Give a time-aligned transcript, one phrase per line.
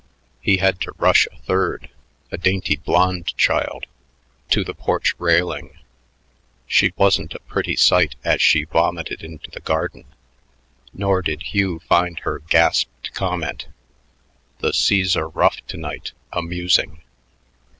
[0.41, 1.87] He had to rush a third,
[2.31, 3.85] a dainty blond child,
[4.49, 5.77] to the porch railing.
[6.65, 10.05] She wasn't a pretty sight as she vomited into the garden;
[10.91, 13.67] nor did Hugh find her gasped comment,
[14.57, 17.03] "The seas are rough to night," amusing.